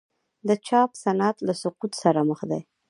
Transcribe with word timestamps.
د 0.47 0.49
چاپ 0.67 0.89
صنعت 1.03 1.37
له 1.47 1.53
سقوط 1.61 1.93
سره 2.03 2.19
مخ 2.29 2.39
دی؟ 2.49 2.61